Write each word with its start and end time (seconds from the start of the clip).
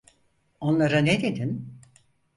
Onlara 0.59 0.99
ne 0.99 1.21
dedin? 1.21 1.79